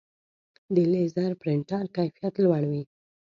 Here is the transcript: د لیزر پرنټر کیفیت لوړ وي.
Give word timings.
د 0.73 0.75
لیزر 0.91 1.31
پرنټر 1.41 1.83
کیفیت 1.97 2.33
لوړ 2.43 2.63
وي. 2.71 2.83